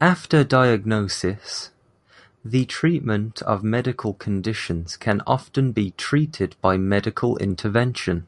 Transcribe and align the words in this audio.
After 0.00 0.42
diagnosis, 0.42 1.70
the 2.44 2.64
treatment 2.64 3.40
of 3.42 3.62
medical 3.62 4.12
conditions 4.14 4.96
can 4.96 5.22
often 5.28 5.70
be 5.70 5.92
treated 5.92 6.56
by 6.60 6.76
medical 6.76 7.36
intervention. 7.36 8.26